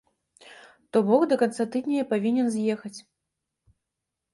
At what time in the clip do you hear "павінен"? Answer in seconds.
2.17-2.47